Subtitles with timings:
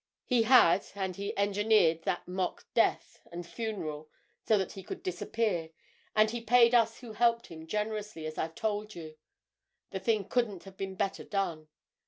[0.25, 4.09] He had—and he engineered that mock death and funeral
[4.43, 5.69] so that he could disappear,
[6.15, 9.15] and he paid us who helped him generously, as I've told you.
[9.91, 11.67] The thing couldn't have been better done.